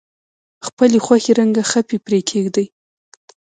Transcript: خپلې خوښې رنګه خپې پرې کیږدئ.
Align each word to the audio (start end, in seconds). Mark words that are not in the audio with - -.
خپلې 0.67 0.97
خوښې 1.05 1.31
رنګه 1.39 1.63
خپې 1.71 1.97
پرې 2.05 2.19
کیږدئ. 2.29 2.65